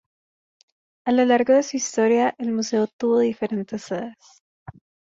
A 1.05 1.11
lo 1.11 1.23
largo 1.25 1.53
de 1.53 1.61
su 1.61 1.77
historia 1.77 2.33
el 2.39 2.51
Museo, 2.51 2.87
tuvo 2.87 3.19
diferentes 3.19 3.83
sedes. 3.83 4.15